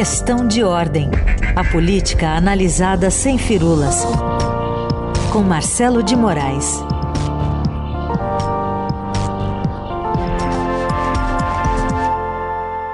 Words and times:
Questão 0.00 0.48
de 0.48 0.64
ordem. 0.64 1.10
A 1.54 1.62
política 1.62 2.30
analisada 2.30 3.10
sem 3.10 3.36
firulas. 3.36 4.02
Com 5.30 5.42
Marcelo 5.42 6.02
de 6.02 6.16
Moraes. 6.16 6.82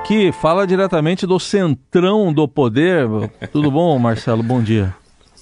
Que 0.05 0.33
fala 0.33 0.67
diretamente 0.67 1.29
do 1.29 1.39
centrão 1.39 2.33
do 2.33 2.49
poder. 2.49 3.07
Tudo 3.53 3.71
bom, 3.71 3.97
Marcelo? 4.01 4.43
Bom 4.43 4.61
dia. 4.61 4.93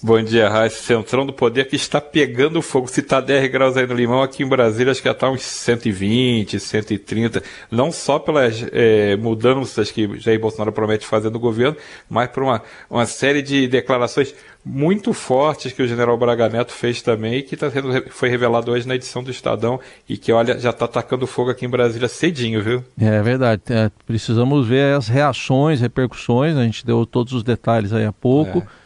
Bom 0.04 0.22
dia, 0.22 0.50
Raíssa. 0.50 0.82
Centrão 0.82 1.24
do 1.24 1.32
Poder 1.32 1.66
que 1.66 1.76
está 1.76 1.98
pegando 1.98 2.60
fogo. 2.60 2.86
Se 2.88 3.00
está 3.00 3.22
10 3.22 3.50
graus 3.50 3.74
aí 3.74 3.86
no 3.86 3.94
Limão, 3.94 4.22
aqui 4.22 4.42
em 4.42 4.46
Brasília 4.46 4.90
acho 4.90 5.00
que 5.00 5.08
já 5.08 5.12
está 5.12 5.30
uns 5.30 5.40
120, 5.40 6.60
130. 6.60 7.42
Não 7.70 7.90
só 7.90 8.18
pelas 8.18 8.66
é, 8.70 9.16
mudanças 9.16 9.90
que 9.90 10.20
Jair 10.20 10.38
Bolsonaro 10.38 10.72
promete 10.72 11.06
fazer 11.06 11.30
no 11.30 11.38
governo, 11.38 11.74
mas 12.06 12.28
por 12.28 12.42
uma, 12.42 12.60
uma 12.90 13.06
série 13.06 13.40
de 13.40 13.66
declarações 13.66 14.34
muito 14.62 15.14
fortes 15.14 15.72
que 15.72 15.82
o 15.82 15.88
general 15.88 16.18
Braga 16.18 16.50
Neto 16.50 16.72
fez 16.72 17.00
também 17.00 17.36
e 17.36 17.42
que 17.42 17.56
tá 17.56 17.70
sendo, 17.70 18.04
foi 18.10 18.28
revelado 18.28 18.72
hoje 18.72 18.86
na 18.86 18.96
edição 18.96 19.22
do 19.22 19.30
Estadão 19.30 19.80
e 20.06 20.18
que, 20.18 20.30
olha, 20.32 20.58
já 20.60 20.68
está 20.68 20.84
atacando 20.84 21.26
fogo 21.26 21.50
aqui 21.50 21.64
em 21.64 21.70
Brasília 21.70 22.08
cedinho, 22.08 22.62
viu? 22.62 22.84
É 23.00 23.22
verdade. 23.22 23.62
É, 23.70 23.90
precisamos 24.06 24.68
ver 24.68 24.96
as 24.96 25.08
reações, 25.08 25.80
repercussões. 25.80 26.58
A 26.58 26.62
gente 26.62 26.84
deu 26.84 27.06
todos 27.06 27.32
os 27.32 27.42
detalhes 27.42 27.90
aí 27.90 28.04
há 28.04 28.12
pouco. 28.12 28.58
É 28.58 28.83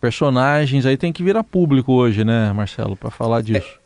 personagens 0.00 0.86
aí 0.86 0.96
tem 0.96 1.12
que 1.12 1.22
virar 1.22 1.44
público 1.44 1.92
hoje, 1.92 2.24
né, 2.24 2.52
Marcelo, 2.52 2.96
para 2.96 3.10
falar 3.10 3.42
disso. 3.42 3.78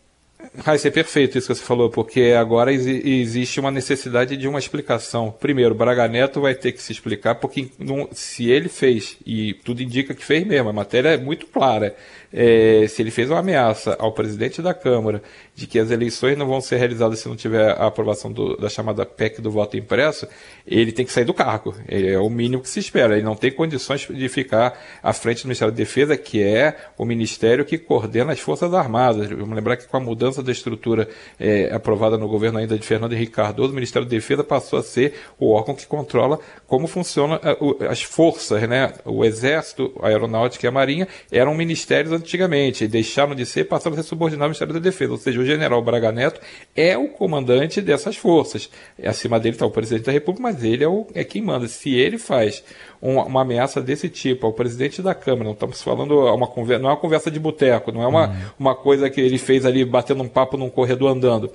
É, 0.66 0.74
isso 0.74 0.88
é 0.88 0.90
perfeito 0.90 1.38
isso 1.38 1.46
que 1.46 1.54
você 1.54 1.64
falou, 1.64 1.90
porque 1.90 2.34
agora 2.38 2.72
existe 2.72 3.60
uma 3.60 3.70
necessidade 3.70 4.36
de 4.36 4.48
uma 4.48 4.58
explicação. 4.58 5.30
Primeiro, 5.30 5.74
Braga 5.74 6.08
Neto 6.08 6.40
vai 6.40 6.54
ter 6.54 6.72
que 6.72 6.82
se 6.82 6.92
explicar, 6.92 7.36
porque 7.36 7.68
não, 7.78 8.08
se 8.12 8.50
ele 8.50 8.68
fez, 8.68 9.16
e 9.24 9.54
tudo 9.64 9.82
indica 9.82 10.14
que 10.14 10.24
fez 10.24 10.44
mesmo, 10.44 10.68
a 10.68 10.72
matéria 10.72 11.10
é 11.10 11.16
muito 11.16 11.46
clara, 11.46 11.94
é, 12.32 12.86
se 12.88 13.00
ele 13.00 13.10
fez 13.10 13.30
uma 13.30 13.38
ameaça 13.38 13.96
ao 13.98 14.12
presidente 14.12 14.60
da 14.60 14.74
Câmara 14.74 15.22
de 15.60 15.66
que 15.66 15.78
as 15.78 15.90
eleições 15.90 16.38
não 16.38 16.46
vão 16.46 16.58
ser 16.58 16.78
realizadas 16.78 17.18
se 17.18 17.28
não 17.28 17.36
tiver 17.36 17.72
a 17.72 17.86
aprovação 17.86 18.32
do, 18.32 18.56
da 18.56 18.70
chamada 18.70 19.04
PEC 19.04 19.42
do 19.42 19.50
voto 19.50 19.76
impresso, 19.76 20.26
ele 20.66 20.90
tem 20.90 21.04
que 21.04 21.12
sair 21.12 21.26
do 21.26 21.34
cargo. 21.34 21.74
É 21.86 22.18
o 22.18 22.30
mínimo 22.30 22.62
que 22.62 22.68
se 22.68 22.80
espera. 22.80 23.14
Ele 23.14 23.22
não 23.22 23.36
tem 23.36 23.52
condições 23.52 24.08
de 24.08 24.28
ficar 24.30 24.80
à 25.02 25.12
frente 25.12 25.42
do 25.42 25.48
Ministério 25.48 25.70
da 25.70 25.76
Defesa, 25.76 26.16
que 26.16 26.42
é 26.42 26.78
o 26.96 27.04
ministério 27.04 27.62
que 27.66 27.76
coordena 27.76 28.32
as 28.32 28.40
Forças 28.40 28.72
Armadas. 28.72 29.28
Vamos 29.28 29.54
lembrar 29.54 29.76
que 29.76 29.86
com 29.86 29.98
a 29.98 30.00
mudança 30.00 30.42
da 30.42 30.50
estrutura 30.50 31.06
é, 31.38 31.70
aprovada 31.74 32.16
no 32.16 32.26
governo 32.26 32.58
ainda 32.58 32.78
de 32.78 32.86
Fernando 32.86 33.12
Henrique 33.12 33.32
Cardoso, 33.32 33.72
o 33.72 33.74
Ministério 33.74 34.08
da 34.08 34.10
Defesa 34.10 34.42
passou 34.42 34.78
a 34.78 34.82
ser 34.82 35.12
o 35.38 35.50
órgão 35.50 35.74
que 35.74 35.86
controla 35.86 36.38
como 36.66 36.86
funcionam 36.86 37.38
é, 37.42 37.86
as 37.86 38.02
forças, 38.02 38.66
né? 38.66 38.94
O 39.04 39.26
Exército, 39.26 39.92
a 40.00 40.08
Aeronáutica 40.08 40.66
e 40.66 40.68
a 40.68 40.72
Marinha 40.72 41.06
eram 41.30 41.54
ministérios 41.54 42.14
antigamente, 42.14 42.84
e 42.84 42.88
deixaram 42.88 43.34
de 43.34 43.44
ser, 43.44 43.64
passaram 43.64 43.94
a 43.94 44.02
ser 44.02 44.08
subordinados 44.08 44.40
ao 44.40 44.48
Ministério 44.48 44.72
da 44.72 44.80
Defesa. 44.80 45.12
Ou 45.12 45.18
seja, 45.18 45.38
o 45.38 45.44
general 45.50 45.82
Braga 45.82 46.12
Neto 46.12 46.40
é 46.74 46.96
o 46.96 47.08
comandante 47.08 47.80
dessas 47.80 48.16
forças. 48.16 48.70
Acima 49.02 49.38
dele 49.38 49.56
está 49.56 49.66
o 49.66 49.70
presidente 49.70 50.06
da 50.06 50.12
República, 50.12 50.42
mas 50.42 50.62
ele 50.64 50.84
é, 50.84 50.88
o, 50.88 51.06
é 51.14 51.24
quem 51.24 51.42
manda. 51.42 51.66
Se 51.68 51.94
ele 51.94 52.18
faz 52.18 52.62
uma, 53.00 53.24
uma, 53.24 53.42
ameaça 53.42 53.80
desse 53.80 54.08
tipo 54.08 54.46
ao 54.46 54.52
presidente 54.52 55.02
da 55.02 55.14
Câmara, 55.14 55.44
não 55.44 55.52
estamos 55.52 55.82
falando 55.82 56.18
uma 56.34 56.46
conversa, 56.46 56.82
não 56.82 56.90
é 56.90 56.92
uma 56.92 56.98
conversa 56.98 57.30
de 57.30 57.40
boteco, 57.40 57.92
não 57.92 58.02
é 58.02 58.06
uma, 58.06 58.28
uhum. 58.28 58.36
uma 58.58 58.74
coisa 58.74 59.10
que 59.10 59.20
ele 59.20 59.38
fez 59.38 59.66
ali 59.66 59.84
batendo 59.84 60.22
um 60.22 60.28
papo 60.28 60.56
num 60.56 60.70
corredor 60.70 61.10
andando 61.10 61.50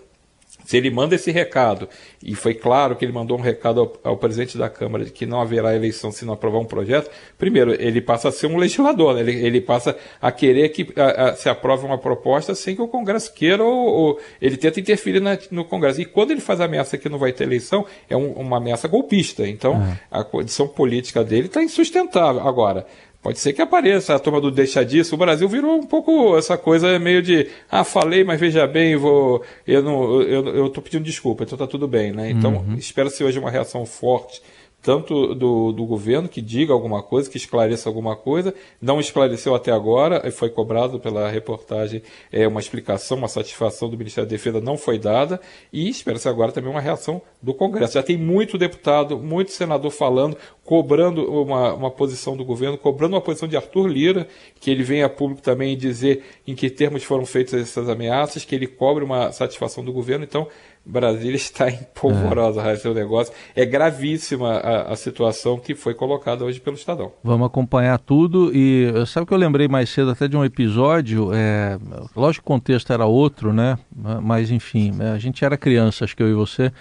se 0.66 0.76
ele 0.76 0.90
manda 0.90 1.16
esse 1.16 1.32
recado, 1.32 1.88
e 2.22 2.36
foi 2.36 2.56
claro 2.56 2.96
que 2.96 3.06
ele 3.06 3.12
mandou 3.12 3.38
um 3.38 3.42
recado 3.42 3.80
ao, 3.80 4.12
ao, 4.12 4.18
presidente 4.18 4.58
da 4.58 4.68
Câmara 4.68 5.06
de 5.06 5.12
que 5.12 5.26
não 5.26 5.40
haverá 5.40 5.76
eleição 5.76 6.12
se 6.12 6.26
não 6.26 6.34
aprovar 6.34 6.60
um 6.60 6.66
projeto, 6.66 7.10
primeiro, 7.38 7.80
ele 7.80 8.02
passa 8.02 8.30
a 8.30 8.32
ser 8.32 8.48
um 8.48 8.58
legislador, 8.58 9.14
né? 9.14 9.22
ele, 9.22 9.46
ele, 9.46 9.62
passa 9.62 9.96
a 10.20 10.32
querer 10.32 10.70
que 10.70 10.88
a, 11.00 11.30
a, 11.30 11.36
se 11.36 11.48
aprove 11.48 11.86
uma 11.86 11.98
proposta 11.98 12.56
sem 12.56 12.76
que 12.76 12.82
o 12.82 12.88
Congresso 12.88 13.32
queira 13.34 13.64
ou, 13.64 13.86
ou 13.88 14.20
ele 14.42 14.58
tenta 14.58 14.80
interferir 14.80 15.20
na, 15.20 15.38
no 15.52 15.64
Congresso. 15.64 16.02
E 16.02 16.06
quando 16.06 16.32
ele 16.32 16.42
faz 16.42 16.60
a 16.60 16.66
ameaça 16.66 16.98
que 16.98 17.08
não 17.08 17.20
vai 17.20 17.32
ter 17.32 17.44
eleição, 17.44 17.86
é 18.10 18.18
um, 18.18 18.32
uma 18.34 18.58
ameaça 18.58 18.88
golpista. 18.88 19.48
Então, 19.48 19.74
uhum. 19.74 19.94
a 20.10 20.24
condição 20.24 20.68
política 20.68 21.24
dele 21.24 21.46
está 21.46 21.64
insustentável. 21.64 22.42
Agora, 22.48 22.88
Pode 23.26 23.40
ser 23.40 23.54
que 23.54 23.62
apareça 23.64 24.14
a 24.14 24.20
turma 24.20 24.40
do 24.40 24.52
deixa 24.52 24.86
disso. 24.86 25.16
O 25.16 25.18
Brasil 25.18 25.50
virou 25.50 25.80
um 25.80 25.84
pouco 25.84 26.38
essa 26.38 26.60
coisa 26.60 27.00
meio 27.00 27.24
de, 27.24 27.48
ah, 27.72 27.84
falei, 27.84 28.24
mas 28.24 28.40
veja 28.40 28.68
bem, 28.68 28.96
vou, 28.96 29.44
eu 29.66 29.82
não, 29.82 30.22
eu, 30.22 30.48
eu 30.50 30.70
tô 30.70 30.80
pedindo 30.80 31.04
desculpa, 31.04 31.44
então 31.44 31.58
tá 31.58 31.66
tudo 31.66 31.88
bem, 31.88 32.12
né? 32.12 32.30
Então, 32.30 32.58
uhum. 32.58 32.76
espera-se 32.76 33.24
hoje 33.24 33.40
uma 33.40 33.50
reação 33.50 33.84
forte 33.84 34.44
tanto 34.86 35.34
do, 35.34 35.72
do 35.72 35.84
governo 35.84 36.30
que 36.30 36.40
diga 36.40 36.72
alguma 36.72 37.02
coisa, 37.02 37.28
que 37.28 37.38
esclareça 37.38 37.90
alguma 37.90 38.16
coisa, 38.16 38.54
não 38.80 39.00
esclareceu 39.00 39.56
até 39.56 39.72
agora, 39.72 40.30
foi 40.32 40.48
cobrado 40.48 41.00
pela 41.00 41.28
reportagem 41.28 42.04
é, 42.32 42.48
uma 42.48 42.60
explicação, 42.60 43.18
uma 43.18 43.28
satisfação 43.28 43.90
do 43.90 43.98
Ministério 43.98 44.30
da 44.30 44.36
Defesa 44.36 44.62
não 44.62 44.78
foi 44.78 45.00
dada, 45.00 45.42
e 45.74 45.90
espera-se 45.90 46.30
agora 46.30 46.52
também 46.52 46.70
uma 46.70 46.80
reação 46.80 47.20
do 47.42 47.52
Congresso. 47.52 47.96
Já 47.96 48.04
tem 48.04 48.16
muito 48.16 48.60
deputado, 48.60 49.18
muito 49.18 49.52
senador 49.52 49.90
falando, 49.90 50.38
cobrando 50.64 51.32
uma, 51.32 51.74
uma 51.74 51.90
posição 51.90 52.38
do 52.38 52.46
governo, 52.46 52.78
cobrando 52.78 53.16
uma 53.16 53.22
posição 53.22 53.48
de 53.48 53.58
Arthur 53.58 53.88
Lira, 53.88 54.28
que 54.60 54.70
ele 54.70 54.84
venha 54.84 55.08
a 55.08 55.10
público 55.10 55.42
também 55.42 55.76
dizer 55.76 56.24
em 56.46 56.54
que 56.54 56.70
termos 56.70 57.04
foram 57.04 57.26
feitas 57.26 57.60
essas 57.60 57.90
ameaças, 57.90 58.46
que 58.46 58.54
ele 58.54 58.68
cobre 58.68 59.04
uma 59.04 59.32
satisfação 59.32 59.84
do 59.84 59.92
governo. 59.92 60.24
Então, 60.24 60.48
Brasília 60.86 61.36
está 61.36 61.70
em 61.70 61.80
polvorosa 61.94 62.62
é. 62.62 62.76
seu 62.76 62.94
negócio. 62.94 63.34
É 63.56 63.66
gravíssima 63.66 64.58
a, 64.58 64.75
a, 64.82 64.96
situação 64.96 65.58
que 65.58 65.76
foi 65.76 65.94
colocada 65.94 66.44
hoje 66.44 66.60
pelo 66.60 66.76
Estadão. 66.76 67.12
Vamos 67.24 67.48
acompanhar 67.48 67.98
tudo 68.00 68.52
e 68.54 68.92
sabe 69.06 69.26
que 69.26 69.34
eu 69.34 69.38
lembrei 69.38 69.68
mais 69.68 69.90
cedo 69.90 70.12
até 70.12 70.28
de 70.28 70.36
um 70.36 70.44
episódio, 70.44 71.32
é, 71.34 71.78
lógico 72.16 72.44
que 72.44 72.52
o 72.52 72.54
contexto 72.56 72.92
era 72.92 73.06
outro, 73.06 73.54
né? 73.54 73.78
Mas 74.22 74.52
enfim, 74.52 74.92
a 75.02 75.18
gente 75.18 75.44
era 75.44 75.58
criança, 75.58 76.06
acho 76.06 76.16
que 76.16 76.24
eu 76.24 76.30
e 76.30 76.34
você, 76.34 76.72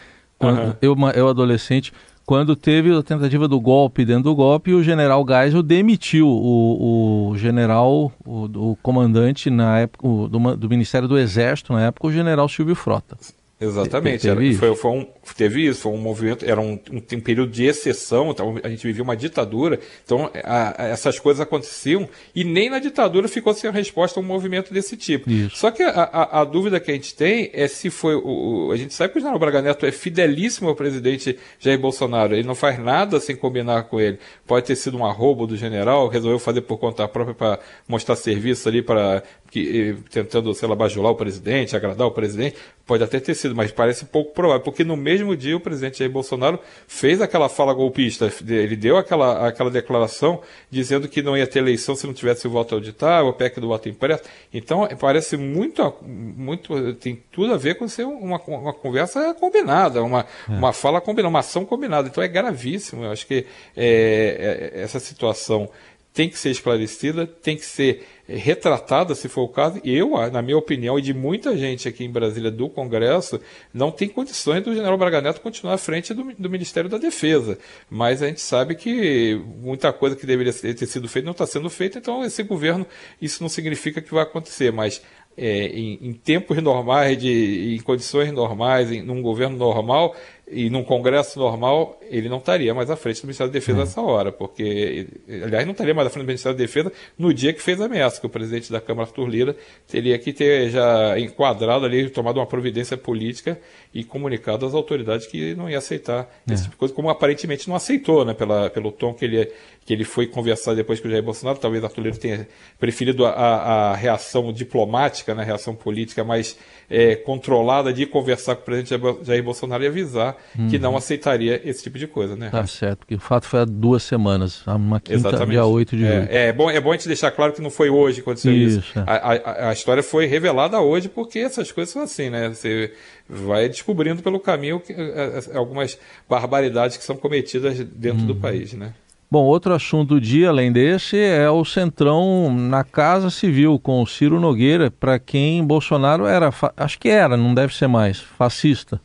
uhum. 0.41 0.75
eu, 0.81 0.97
eu 1.15 1.29
adolescente, 1.29 1.93
quando 2.27 2.57
teve 2.57 2.97
a 2.97 3.03
tentativa 3.03 3.47
do 3.47 3.61
golpe 3.61 4.05
dentro 4.05 4.25
do 4.25 4.35
golpe, 4.35 4.73
o 4.73 4.83
general 4.83 5.25
Geisel 5.29 5.63
demitiu 5.63 6.27
o, 6.27 7.31
o 7.31 7.37
general, 7.37 8.11
o, 8.25 8.71
o 8.71 8.77
comandante 8.83 9.51
na 9.51 9.81
época, 9.81 10.07
o, 10.07 10.29
do, 10.29 10.57
do 10.57 10.69
Ministério 10.69 11.07
do 11.07 11.19
Exército 11.19 11.73
na 11.73 11.83
época, 11.83 12.07
o 12.07 12.13
general 12.13 12.49
Silvio 12.49 12.75
Frota. 12.75 13.17
Exatamente. 13.61 14.23
Teve, 14.23 14.49
era, 14.49 14.59
foi, 14.59 14.75
foi, 14.75 14.91
um, 14.91 15.07
teve 15.37 15.67
isso, 15.67 15.83
foi 15.83 15.93
um 15.93 15.99
movimento, 15.99 16.45
era 16.45 16.61
um, 16.61 16.73
um, 16.91 16.97
um, 16.97 17.21
período 17.21 17.53
de 17.53 17.65
exceção, 17.65 18.31
então 18.31 18.57
a 18.63 18.69
gente 18.69 18.85
vivia 18.85 19.03
uma 19.03 19.17
ditadura, 19.17 19.79
então 20.05 20.29
a, 20.43 20.83
a, 20.83 20.87
essas 20.89 21.21
coisas 21.21 21.41
aconteciam 21.41 22.09
e 22.35 22.43
nem 22.43 22.69
na 22.69 22.81
ditadura 22.81 23.29
ficou 23.29 23.55
sem 23.55 23.71
resposta 23.71 24.19
a 24.19 24.23
um 24.23 24.27
movimento 24.27 24.75
desse 24.75 24.97
tipo. 24.97 25.31
Isso. 25.31 25.57
Só 25.57 25.71
que 25.71 25.85
a, 25.85 26.41
a, 26.41 26.45
dúvida 26.45 26.81
que 26.81 26.91
a 26.91 26.95
gente 26.95 27.15
tem 27.15 27.51
é 27.53 27.69
se 27.69 27.91
foi. 27.91 28.17
O, 28.17 28.71
a 28.73 28.77
gente 28.77 28.93
sabe 28.93 29.13
que 29.13 29.19
o 29.19 29.21
general 29.21 29.39
Braga 29.39 29.63
Neto 29.63 29.87
é 29.87 29.93
fidelíssimo 29.93 30.69
ao 30.69 30.75
presidente 30.75 31.39
Jair 31.61 31.79
Bolsonaro, 31.79 32.35
ele 32.35 32.47
não 32.47 32.57
faz 32.57 32.79
nada 32.79 33.21
sem 33.21 33.37
combinar 33.37 33.85
com 33.85 34.01
ele. 34.01 34.19
Pode 34.47 34.67
ter 34.67 34.77
sido 34.77 34.99
um 34.99 35.07
arrobo 35.07 35.47
do 35.47 35.57
general, 35.57 36.09
resolveu 36.09 36.41
fazer 36.41 36.63
por 36.63 36.79
conta 36.79 37.07
própria 37.07 37.35
para 37.35 37.61
mostrar 37.87 38.17
serviço 38.17 38.69
ali 38.69 38.83
para 38.83 39.23
que, 39.55 39.97
tentando, 40.11 40.53
sei 40.53 40.69
lá, 40.69 40.75
bajular 40.75 41.13
o 41.13 41.15
presidente, 41.15 41.77
agradar 41.77 42.09
o 42.09 42.11
presidente, 42.11 42.57
pode 42.85 43.05
até 43.05 43.21
ter 43.21 43.35
sido, 43.35 43.44
mas 43.53 43.73
parece 43.73 44.05
pouco 44.07 44.33
provável, 44.33 44.63
porque 44.63 44.85
no 44.85 44.97
mesmo 44.97 45.37
dia 45.37 45.57
o 45.57 45.61
presidente 45.61 45.99
Jair 45.99 46.11
Bolsonaro 46.11 46.59
fez 46.87 47.21
aquela 47.21 47.49
fala 47.49 47.75
golpista, 47.75 48.33
ele 48.47 48.77
deu 48.77 48.97
aquela, 48.97 49.49
aquela 49.49 49.71
declaração 49.71 50.41
dizendo 50.71 51.09
que 51.09 51.23
não 51.23 51.37
ia 51.37 51.47
ter 51.47 51.59
eleição 51.59 51.95
se 51.95 52.07
não 52.07 52.15
tivesse 52.15 52.47
o 52.47 52.51
voto 52.51 52.75
auditável, 52.75 53.29
o 53.29 53.33
PEC 53.33 53.61
do 53.61 53.69
voto 53.69 53.89
impresso. 53.89 54.23
Então, 54.53 54.89
parece 54.99 55.37
muito, 55.37 55.95
muito 56.03 56.95
tem 56.95 57.23
tudo 57.33 57.53
a 57.53 57.57
ver 57.57 57.75
com 57.77 57.89
ser 57.89 58.05
uma, 58.05 58.41
uma 58.47 58.73
conversa 58.73 59.35
combinada, 59.35 60.03
uma, 60.03 60.27
é. 60.49 60.53
uma 60.53 60.73
fala 60.73 61.01
combinada, 61.01 61.29
uma 61.29 61.41
ação 61.41 61.65
combinada. 61.65 62.09
Então, 62.09 62.23
é 62.23 62.29
gravíssimo. 62.29 63.05
Eu 63.05 63.11
acho 63.11 63.27
que 63.27 63.47
é, 63.77 64.73
é, 64.75 64.83
essa 64.83 65.01
situação 65.01 65.69
tem 66.15 66.29
que 66.29 66.39
ser 66.39 66.51
esclarecida, 66.51 67.27
tem 67.27 67.57
que 67.57 67.65
ser 67.65 68.07
eh, 68.29 68.37
retratada, 68.37 69.17
se 69.17 69.29
for 69.29 69.43
o 69.43 69.49
caso. 69.49 69.81
Eu, 69.85 70.11
na 70.31 70.41
minha 70.41 70.57
opinião, 70.57 70.97
e 70.97 71.03
de 71.03 71.13
muita 71.13 71.59
gente 71.59 71.89
aqui 71.89 72.05
em 72.05 72.11
Brasília 72.11 72.53
do 72.53 72.69
Congresso, 72.69 73.41
não 73.73 73.91
tem 73.91 74.09
condições 74.09 74.63
do 74.63 74.73
general 74.73 74.97
Braga 74.97 75.21
Neto 75.21 75.41
continuar 75.41 75.75
à 75.75 75.79
frente 75.79 76.15
do, 76.15 76.33
do 76.39 76.49
Ministério 76.49 76.89
da 76.89 76.99
Defesa. 76.99 77.59
Mas 77.91 78.23
a 78.23 78.29
gente 78.29 78.41
sabe 78.41 78.77
que 78.77 79.35
muita 79.61 79.93
coisa 79.93 80.15
que 80.15 80.25
deveria 80.25 80.53
ter 80.53 80.87
sido 80.87 81.09
feita 81.09 81.27
não 81.27 81.33
está 81.33 81.47
sendo 81.47 81.69
feita, 81.69 81.99
então 81.99 82.25
esse 82.25 82.45
governo, 82.45 82.87
isso 83.21 83.43
não 83.43 83.49
significa 83.49 84.01
que 84.01 84.15
vai 84.15 84.23
acontecer. 84.23 84.73
Mas 84.73 85.03
é, 85.37 85.67
em, 85.67 85.99
em, 86.01 86.13
tempos 86.13 86.63
normais, 86.63 87.19
de, 87.19 87.75
em 87.75 87.81
condições 87.81 88.31
normais, 88.33 88.93
em 88.93 89.03
num 89.03 89.21
governo 89.21 89.57
normal, 89.57 90.15
e 90.47 90.69
num 90.69 90.85
congresso 90.85 91.39
normal, 91.39 91.99
ele 92.11 92.29
não 92.29 92.37
estaria 92.37 92.75
mais 92.75 92.91
à 92.91 92.97
frente 92.97 93.23
do 93.23 93.25
Ministério 93.25 93.51
da 93.51 93.59
Defesa 93.59 93.79
é. 93.79 93.81
nessa 93.81 94.01
hora, 94.03 94.31
porque, 94.31 95.07
aliás, 95.43 95.65
não 95.65 95.73
estaria 95.73 95.95
mais 95.95 96.07
à 96.07 96.11
frente 96.11 96.25
do 96.25 96.27
Ministério 96.27 96.57
da 96.57 96.63
Defesa 96.63 96.93
no 97.19 97.33
dia 97.33 97.53
que 97.53 97.63
fez 97.63 97.81
a 97.81 97.87
ameaça, 97.87 98.21
que 98.21 98.27
o 98.27 98.29
presidente 98.29 98.71
da 98.71 98.79
Câmara, 98.79 99.09
Arthur 99.09 99.27
Lira, 99.27 99.57
teria 99.89 100.19
que 100.19 100.35
ter 100.35 100.69
já 100.69 101.19
enquadrado 101.19 101.87
ali, 101.87 102.11
tomado 102.11 102.37
uma 102.37 102.47
providência 102.47 102.95
política 102.95 103.59
e 103.93 104.05
comunicado 104.05 104.67
às 104.67 104.75
autoridades 104.75 105.27
que 105.27 105.55
não 105.55 105.69
ia 105.69 105.79
aceitar 105.79 106.29
é. 106.47 106.53
esse 106.53 106.65
tipo 106.65 106.75
de 106.75 106.79
coisa, 106.79 106.95
como 106.95 107.09
aparentemente 107.09 107.67
não 107.67 107.75
aceitou, 107.75 108.23
né, 108.23 108.35
pela, 108.35 108.69
pelo 108.69 108.93
tom 108.93 109.15
que 109.15 109.25
ele, 109.25 109.51
que 109.87 109.95
ele 109.95 110.05
foi 110.05 110.27
conversar 110.27 110.75
depois 110.75 111.01
com 111.01 111.09
o 111.09 111.11
Jair 111.11 111.23
Bolsonaro, 111.23 111.59
talvez 111.59 111.83
Arthur 111.83 112.03
Lira 112.03 112.17
tenha 112.17 112.49
preferido 112.79 113.25
a, 113.25 113.31
a 113.31 113.97
reação 113.97 114.53
diplomática, 114.53 115.35
né, 115.35 115.43
a 115.43 115.47
reação 115.47 115.75
política 115.75 116.23
mais 116.23 116.59
é, 116.91 117.17
controlada 117.17 117.95
de 117.95 118.05
conversar 118.05 118.57
com 118.57 118.63
o 118.63 118.65
presidente 118.65 119.25
Jair 119.25 119.43
Bolsonaro 119.43 119.83
e 119.83 119.87
avisar 119.87 120.34
uhum. 120.59 120.69
que 120.69 120.79
não 120.79 120.97
aceitaria 120.97 121.61
esse 121.65 121.83
tipo 121.83 121.99
de 121.99 122.07
coisa, 122.07 122.37
né? 122.37 122.51
Tá 122.51 122.67
certo, 122.67 123.01
porque 123.01 123.15
o 123.15 123.21
fato 123.21 123.47
foi 123.47 123.61
há 123.61 123.65
duas 123.65 124.03
semanas, 124.03 124.67
uma 124.67 125.01
quinta, 125.01 125.29
Exatamente. 125.29 125.51
dia 125.51 125.65
8 125.65 125.97
de 125.97 126.03
julho. 126.03 126.29
É, 126.31 126.49
é, 126.49 126.53
bom, 126.53 126.71
é 126.71 126.81
bom 126.81 126.91
a 126.91 126.95
gente 126.95 127.09
deixar 127.09 127.31
claro 127.31 127.53
que 127.53 127.61
não 127.61 127.71
foi 127.71 127.91
hoje 127.91 128.17
que 128.17 128.23
aconteceu 128.23 128.53
isso. 128.53 128.79
isso. 128.81 128.99
É. 128.99 129.03
A, 129.07 129.15
a, 129.15 129.69
a, 129.71 129.73
história 129.73 130.03
foi 130.03 130.27
revelada 130.27 130.81
hoje 130.81 131.09
porque 131.09 131.39
essas 131.39 131.71
coisas 131.73 131.93
são 131.93 132.03
assim, 132.03 132.31
né? 132.31 132.49
Você 132.49 132.93
vai 133.29 133.69
descobrindo 133.69 134.23
pelo 134.23 134.39
caminho 134.39 134.81
que, 134.81 134.93
é, 134.93 135.43
é, 135.53 135.57
algumas 135.57 135.99
barbaridades 136.29 136.97
que 136.97 137.05
são 137.05 137.17
cometidas 137.17 137.79
dentro 137.79 138.21
uhum. 138.21 138.27
do 138.27 138.37
país, 138.37 138.73
né? 138.73 138.93
Bom, 139.35 139.43
outro 139.47 139.75
assunto 139.75 140.11
do 140.11 140.21
dia, 140.21 140.51
além 140.51 140.71
desse, 140.71 141.19
é 141.19 141.51
o 141.51 141.65
Centrão 141.65 142.55
na 142.55 142.85
Casa 142.85 143.31
Civil 143.31 143.81
com 143.81 144.01
o 144.01 144.07
Ciro 144.07 144.39
Nogueira, 144.39 144.93
para 144.93 145.19
quem 145.19 145.65
Bolsonaro 145.65 146.25
era, 146.25 146.51
acho 146.77 146.99
que 147.01 147.09
era, 147.09 147.37
não 147.37 147.53
deve 147.53 147.75
ser 147.75 147.89
mais, 147.89 148.21
fascista. 148.21 149.01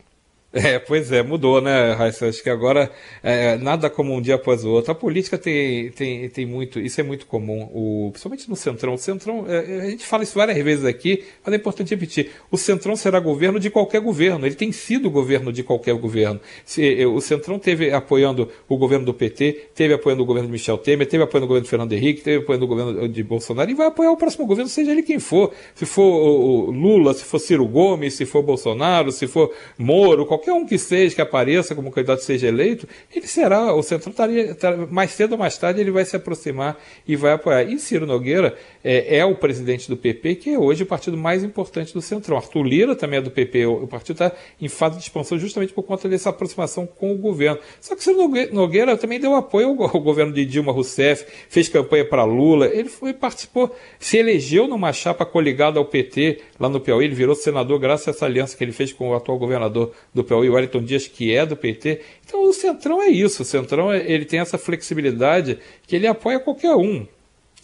É, 0.52 0.80
pois 0.80 1.12
é, 1.12 1.22
mudou, 1.22 1.60
né, 1.60 1.92
Raíssa? 1.92 2.26
Acho 2.26 2.42
que 2.42 2.50
agora 2.50 2.90
é, 3.22 3.56
nada 3.56 3.88
como 3.88 4.12
um 4.12 4.20
dia 4.20 4.34
após 4.34 4.64
o 4.64 4.70
outro. 4.70 4.90
A 4.90 4.94
política 4.96 5.38
tem, 5.38 5.90
tem, 5.92 6.28
tem 6.28 6.44
muito, 6.44 6.80
isso 6.80 7.00
é 7.00 7.04
muito 7.04 7.24
comum, 7.26 7.70
o, 7.72 8.10
principalmente 8.10 8.50
no 8.50 8.56
Centrão. 8.56 8.94
O 8.94 8.98
Centrão, 8.98 9.44
é, 9.48 9.82
a 9.82 9.90
gente 9.90 10.04
fala 10.04 10.24
isso 10.24 10.34
várias 10.34 10.58
vezes 10.58 10.84
aqui, 10.84 11.22
mas 11.44 11.54
é 11.54 11.56
importante 11.56 11.90
repetir: 11.90 12.32
o 12.50 12.56
Centrão 12.58 12.96
será 12.96 13.20
governo 13.20 13.60
de 13.60 13.70
qualquer 13.70 14.00
governo, 14.00 14.44
ele 14.44 14.56
tem 14.56 14.72
sido 14.72 15.08
governo 15.08 15.52
de 15.52 15.62
qualquer 15.62 15.94
governo. 15.94 16.40
Se, 16.64 17.00
é, 17.00 17.06
o 17.06 17.20
Centrão 17.20 17.56
teve 17.56 17.92
apoiando 17.92 18.48
o 18.68 18.76
governo 18.76 19.06
do 19.06 19.14
PT, 19.14 19.68
teve 19.72 19.94
apoiando 19.94 20.24
o 20.24 20.26
governo 20.26 20.48
de 20.48 20.52
Michel 20.52 20.78
Temer, 20.78 21.06
teve 21.06 21.22
apoiando 21.22 21.44
o 21.44 21.48
governo 21.48 21.64
de 21.64 21.70
Fernando 21.70 21.92
Henrique, 21.92 22.22
teve 22.22 22.42
apoiando 22.42 22.64
o 22.64 22.68
governo 22.68 23.08
de 23.08 23.22
Bolsonaro 23.22 23.70
e 23.70 23.74
vai 23.74 23.86
apoiar 23.86 24.10
o 24.10 24.16
próximo 24.16 24.46
governo, 24.46 24.68
seja 24.68 24.90
ele 24.90 25.04
quem 25.04 25.20
for. 25.20 25.52
Se 25.76 25.86
for 25.86 26.02
o 26.02 26.72
Lula, 26.72 27.14
se 27.14 27.22
for 27.22 27.38
Ciro 27.38 27.68
Gomes, 27.68 28.14
se 28.14 28.26
for 28.26 28.42
Bolsonaro, 28.42 29.12
se 29.12 29.28
for 29.28 29.54
Moro, 29.78 30.26
qualquer 30.26 30.39
qualquer 30.40 30.52
um 30.52 30.66
que 30.66 30.78
seja, 30.78 31.14
que 31.14 31.20
apareça 31.20 31.74
como 31.74 31.90
candidato 31.90 32.20
seja 32.20 32.48
eleito, 32.48 32.88
ele 33.14 33.26
será, 33.26 33.74
o 33.74 33.82
Centrão 33.82 34.10
estaria, 34.10 34.56
mais 34.90 35.10
cedo 35.10 35.32
ou 35.32 35.38
mais 35.38 35.56
tarde 35.56 35.80
ele 35.80 35.90
vai 35.90 36.04
se 36.04 36.16
aproximar 36.16 36.78
e 37.06 37.14
vai 37.14 37.32
apoiar. 37.32 37.62
E 37.64 37.78
Ciro 37.78 38.06
Nogueira 38.06 38.56
é, 38.82 39.18
é 39.18 39.24
o 39.24 39.36
presidente 39.36 39.88
do 39.88 39.96
PP, 39.96 40.34
que 40.36 40.50
é 40.50 40.58
hoje 40.58 40.82
o 40.82 40.86
partido 40.86 41.16
mais 41.16 41.44
importante 41.44 41.92
do 41.92 42.00
Centrão. 42.00 42.36
Arthur 42.36 42.62
Lira 42.62 42.96
também 42.96 43.18
é 43.18 43.22
do 43.22 43.30
PP, 43.30 43.66
o, 43.66 43.84
o 43.84 43.86
partido 43.86 44.12
está 44.12 44.32
em 44.60 44.68
fase 44.68 44.96
de 44.96 45.02
expansão 45.02 45.38
justamente 45.38 45.72
por 45.72 45.82
conta 45.82 46.08
dessa 46.08 46.30
aproximação 46.30 46.86
com 46.86 47.12
o 47.12 47.18
governo. 47.18 47.58
Só 47.80 47.94
que 47.94 48.02
Ciro 48.02 48.28
Nogueira 48.52 48.96
também 48.96 49.20
deu 49.20 49.34
apoio 49.34 49.68
ao, 49.68 49.82
ao 49.82 50.00
governo 50.00 50.32
de 50.32 50.44
Dilma 50.44 50.72
Rousseff, 50.72 51.26
fez 51.48 51.68
campanha 51.68 52.04
para 52.04 52.24
Lula, 52.24 52.66
ele 52.66 52.88
foi, 52.88 53.12
participou, 53.12 53.74
se 53.98 54.16
elegeu 54.16 54.66
numa 54.66 54.92
chapa 54.92 55.26
coligada 55.26 55.78
ao 55.78 55.84
PT 55.84 56.40
lá 56.58 56.68
no 56.68 56.80
Piauí, 56.80 57.04
ele 57.04 57.14
virou 57.14 57.34
senador 57.34 57.78
graças 57.78 58.08
a 58.08 58.10
essa 58.10 58.26
aliança 58.26 58.56
que 58.56 58.64
ele 58.64 58.72
fez 58.72 58.92
com 58.92 59.10
o 59.10 59.14
atual 59.14 59.38
governador 59.38 59.92
do 60.14 60.24
Piauí, 60.30 60.48
o 60.48 60.54
Wellington 60.54 60.82
Dias, 60.82 61.08
que 61.08 61.34
é 61.34 61.44
do 61.44 61.56
PT. 61.56 62.00
Então 62.24 62.48
o 62.48 62.52
Centrão 62.52 63.02
é 63.02 63.08
isso, 63.08 63.42
o 63.42 63.44
Centrão 63.44 63.92
ele 63.92 64.24
tem 64.24 64.38
essa 64.38 64.56
flexibilidade 64.56 65.58
que 65.86 65.96
ele 65.96 66.06
apoia 66.06 66.38
qualquer 66.38 66.74
um 66.76 67.06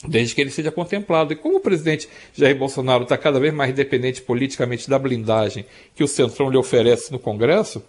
desde 0.06 0.34
que 0.34 0.40
ele 0.40 0.50
seja 0.50 0.70
contemplado. 0.70 1.32
E 1.32 1.36
como 1.36 1.56
o 1.56 1.60
presidente 1.60 2.08
Jair 2.34 2.56
Bolsonaro 2.58 3.04
está 3.04 3.16
cada 3.16 3.40
vez 3.40 3.54
mais 3.54 3.72
dependente 3.72 4.20
politicamente 4.20 4.90
da 4.90 4.98
blindagem 4.98 5.64
que 5.94 6.04
o 6.04 6.08
Centrão 6.08 6.50
lhe 6.50 6.58
oferece 6.58 7.12
no 7.12 7.18
Congresso, 7.18 7.82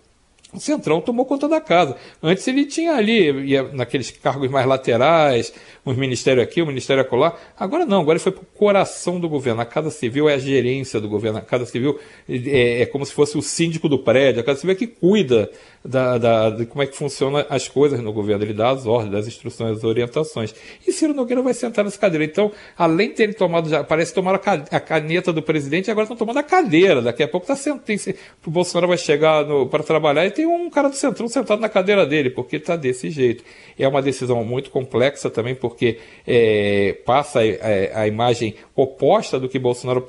o 0.53 0.59
Centrão 0.61 1.01
tomou 1.01 1.25
conta 1.25 1.47
da 1.47 1.59
casa. 1.59 1.97
Antes 2.23 2.47
ele 2.47 2.65
tinha 2.65 2.94
ali, 2.94 3.29
ia 3.47 3.63
naqueles 3.63 4.11
cargos 4.11 4.49
mais 4.49 4.65
laterais, 4.65 5.53
um 5.85 5.94
ministério 5.94 6.41
aqui, 6.41 6.61
um 6.61 6.65
ministério 6.65 7.01
acolá. 7.01 7.38
Agora 7.59 7.85
não, 7.85 7.99
agora 7.99 8.15
ele 8.15 8.23
foi 8.23 8.31
para 8.31 8.44
o 8.44 8.45
coração 8.57 9.19
do 9.19 9.27
governo. 9.27 9.61
A 9.61 9.65
Casa 9.65 9.91
Civil 9.91 10.29
é 10.29 10.35
a 10.35 10.38
gerência 10.38 11.01
do 11.01 11.09
governo. 11.09 11.39
A 11.39 11.41
Casa 11.41 11.65
Civil 11.65 11.99
é, 12.29 12.81
é 12.81 12.85
como 12.85 13.05
se 13.05 13.13
fosse 13.13 13.38
o 13.38 13.41
síndico 13.41 13.89
do 13.89 13.99
prédio. 13.99 14.39
A 14.39 14.44
Casa 14.44 14.61
Civil 14.61 14.73
é 14.73 14.77
que 14.77 14.88
cuida 14.88 15.51
da, 15.83 16.17
da, 16.17 16.49
de 16.49 16.65
como 16.65 16.81
é 16.81 16.88
que 16.88 16.95
funcionam 16.95 17.45
as 17.49 17.67
coisas 17.67 17.99
no 17.99 18.13
governo. 18.13 18.45
Ele 18.45 18.53
dá 18.53 18.69
as 18.69 18.85
ordens, 18.85 19.15
as 19.15 19.27
instruções, 19.27 19.77
as 19.77 19.83
orientações. 19.83 20.55
E 20.88 20.94
Ciro 20.94 21.13
Nogueira 21.13 21.41
vai 21.41 21.53
sentar 21.53 21.83
nessa 21.83 21.99
cadeira. 21.99 22.23
Então, 22.23 22.53
além 22.77 23.09
de 23.09 23.15
ter 23.15 23.33
tomado, 23.33 23.69
já 23.69 23.83
parece 23.83 24.13
tomar 24.13 24.35
a 24.35 24.79
caneta 24.79 25.33
do 25.33 25.41
presidente, 25.41 25.91
agora 25.91 26.05
estão 26.05 26.15
tomando 26.15 26.38
a 26.38 26.44
cadeira. 26.44 27.01
Daqui 27.01 27.21
a 27.21 27.27
pouco 27.27 27.44
está 27.44 27.55
sentando. 27.55 27.77
O 28.45 28.49
Bolsonaro 28.49 28.88
vai 28.88 28.97
chegar 28.97 29.45
para 29.69 29.83
trabalhar 29.83 30.25
e 30.25 30.31
tem 30.38 30.45
um 30.45 30.69
cara 30.69 30.88
do 30.88 30.95
centrão 30.95 31.28
sentado 31.28 31.60
na 31.60 31.68
cadeira 31.68 32.06
dele, 32.06 32.30
porque 32.30 32.57
está 32.57 32.75
desse 32.75 33.10
jeito. 33.10 33.44
É 33.78 33.88
uma 33.88 34.04
decisão 34.04 34.45
muito 34.45 34.69
complexa 34.69 35.31
também, 35.31 35.56
porque 35.56 35.98
é, 36.28 36.95
passa 37.04 37.39
a, 37.39 37.98
a, 38.00 38.01
a 38.04 38.07
imagem 38.07 38.54
oposta 38.75 39.39
do 39.39 39.50
que 39.50 39.57
Bolsonaro 39.57 40.06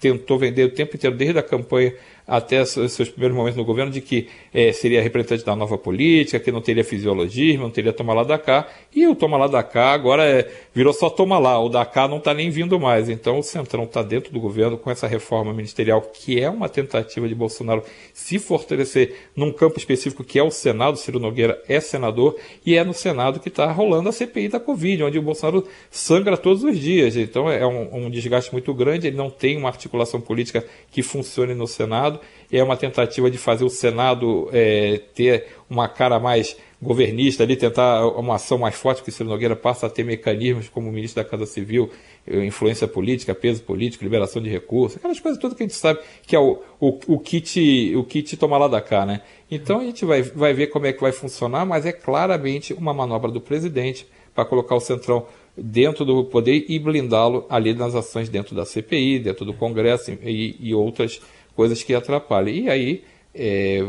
tentou 0.00 0.36
vender 0.36 0.64
o 0.64 0.74
tempo 0.74 0.96
inteiro, 0.96 1.16
desde 1.16 1.38
a 1.38 1.42
campanha 1.44 1.94
até 2.28 2.62
seus 2.66 3.08
primeiros 3.08 3.34
momentos 3.34 3.56
no 3.56 3.64
governo, 3.64 3.90
de 3.90 4.02
que 4.02 4.28
é, 4.52 4.70
seria 4.70 5.00
representante 5.00 5.46
da 5.46 5.56
nova 5.56 5.78
política, 5.78 6.38
que 6.38 6.52
não 6.52 6.60
teria 6.60 6.84
fisiologismo, 6.84 7.62
não 7.62 7.70
teria 7.70 7.90
toma 7.90 8.12
lá 8.12 8.22
da 8.22 8.38
cá. 8.38 8.68
E 8.94 9.06
o 9.06 9.14
toma 9.14 9.38
lá 9.38 9.46
da 9.46 9.62
cá 9.62 9.92
agora 9.92 10.24
é, 10.24 10.46
virou 10.74 10.92
só 10.92 11.08
toma 11.08 11.38
lá, 11.38 11.58
o 11.58 11.70
da 11.70 11.86
cá 11.86 12.06
não 12.06 12.18
está 12.18 12.34
nem 12.34 12.50
vindo 12.50 12.78
mais. 12.78 13.08
Então 13.08 13.38
o 13.38 13.42
Centrão 13.42 13.84
está 13.84 14.02
dentro 14.02 14.30
do 14.30 14.38
governo 14.38 14.76
com 14.76 14.90
essa 14.90 15.06
reforma 15.06 15.54
ministerial, 15.54 16.02
que 16.02 16.38
é 16.38 16.50
uma 16.50 16.68
tentativa 16.68 17.26
de 17.26 17.34
Bolsonaro 17.34 17.82
se 18.12 18.38
fortalecer 18.38 19.14
num 19.34 19.50
campo 19.50 19.78
específico 19.78 20.22
que 20.22 20.38
é 20.38 20.42
o 20.42 20.50
Senado. 20.50 20.98
Ciro 20.98 21.18
Nogueira 21.18 21.62
é 21.66 21.80
senador 21.80 22.36
e 22.66 22.76
é 22.76 22.84
no 22.84 22.92
Senado 22.92 23.40
que 23.40 23.48
está 23.48 23.72
rolando 23.72 24.10
a 24.10 24.12
CPI 24.12 24.48
da 24.48 24.60
Covid, 24.60 25.04
onde 25.04 25.18
o 25.18 25.22
Bolsonaro 25.22 25.66
sangra 25.90 26.36
todos 26.36 26.62
os 26.62 26.78
dias. 26.78 27.16
Então 27.16 27.50
é 27.50 27.66
um, 27.66 28.04
um 28.04 28.10
desgaste 28.10 28.52
muito 28.52 28.74
grande, 28.74 29.06
ele 29.06 29.16
não 29.16 29.30
tem 29.30 29.56
uma 29.56 29.70
articulação 29.70 30.20
política 30.20 30.62
que 30.90 31.02
funcione 31.02 31.54
no 31.54 31.66
Senado 31.66 32.17
é 32.50 32.62
uma 32.62 32.76
tentativa 32.76 33.30
de 33.30 33.38
fazer 33.38 33.64
o 33.64 33.70
Senado 33.70 34.48
é, 34.52 35.00
ter 35.14 35.46
uma 35.68 35.88
cara 35.88 36.18
mais 36.18 36.56
governista 36.80 37.42
ali, 37.42 37.56
tentar 37.56 38.06
uma 38.06 38.36
ação 38.36 38.56
mais 38.56 38.74
forte, 38.74 39.02
que 39.02 39.08
o 39.08 39.12
Ciro 39.12 39.28
Nogueira 39.28 39.56
passa 39.56 39.86
a 39.86 39.90
ter 39.90 40.04
mecanismos 40.04 40.68
como 40.68 40.92
ministro 40.92 41.22
da 41.22 41.28
Casa 41.28 41.44
Civil, 41.44 41.90
eh, 42.26 42.44
influência 42.44 42.86
política, 42.86 43.34
peso 43.34 43.62
político, 43.62 44.04
liberação 44.04 44.40
de 44.40 44.48
recursos, 44.48 44.96
aquelas 44.96 45.18
coisas 45.18 45.40
todas 45.40 45.56
que 45.56 45.64
a 45.64 45.66
gente 45.66 45.76
sabe 45.76 45.98
que 46.24 46.36
é 46.36 46.38
o, 46.38 46.62
o, 46.80 46.98
o 47.08 47.18
kit 47.18 47.94
o 47.96 48.04
kit 48.04 48.36
toma 48.36 48.56
lá 48.56 48.68
da 48.68 48.80
cá, 48.80 49.04
né? 49.04 49.22
Então 49.50 49.80
a 49.80 49.84
gente 49.84 50.04
vai, 50.04 50.22
vai 50.22 50.54
ver 50.54 50.68
como 50.68 50.86
é 50.86 50.92
que 50.92 51.00
vai 51.00 51.10
funcionar, 51.10 51.66
mas 51.66 51.84
é 51.84 51.90
claramente 51.90 52.72
uma 52.72 52.94
manobra 52.94 53.30
do 53.30 53.40
presidente 53.40 54.06
para 54.32 54.44
colocar 54.44 54.76
o 54.76 54.80
Centrão 54.80 55.26
dentro 55.56 56.04
do 56.04 56.24
poder 56.24 56.64
e 56.68 56.78
blindá-lo 56.78 57.44
ali 57.50 57.74
nas 57.74 57.96
ações 57.96 58.28
dentro 58.28 58.54
da 58.54 58.64
CPI, 58.64 59.18
dentro 59.18 59.44
do 59.44 59.52
Congresso 59.52 60.12
e, 60.22 60.56
e 60.60 60.72
outras 60.72 61.20
coisas 61.58 61.82
que 61.82 61.92
atrapalham. 61.92 62.54
E 62.54 62.70
aí 62.70 63.02
é, 63.34 63.80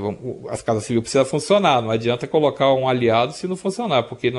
a 0.49 0.57
Casa 0.57 0.81
Civil 0.81 1.03
precisa 1.03 1.23
funcionar, 1.23 1.83
não 1.83 1.91
adianta 1.91 2.25
colocar 2.25 2.73
um 2.73 2.89
aliado 2.89 3.31
se 3.31 3.47
não 3.47 3.55
funcionar, 3.55 4.01
porque 4.03 4.33